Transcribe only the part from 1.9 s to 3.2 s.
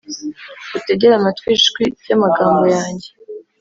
ry’amagambo yanjye